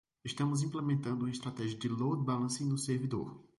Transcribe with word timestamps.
Estamos 0.25 0.63
implementando 0.63 1.23
uma 1.25 1.29
estratégia 1.31 1.77
de 1.79 1.87
load 1.89 2.23
balancing 2.25 2.67
no 2.69 2.75
servidor. 2.87 3.29